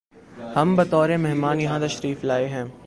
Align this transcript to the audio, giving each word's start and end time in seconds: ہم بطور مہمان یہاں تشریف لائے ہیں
ہم 0.55 0.75
بطور 0.75 1.09
مہمان 1.17 1.59
یہاں 1.59 1.79
تشریف 1.79 2.23
لائے 2.23 2.47
ہیں 2.47 2.63